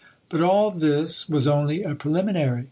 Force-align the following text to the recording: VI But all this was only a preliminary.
VI 0.03 0.07
But 0.29 0.41
all 0.41 0.71
this 0.71 1.29
was 1.29 1.45
only 1.45 1.83
a 1.83 1.93
preliminary. 1.93 2.59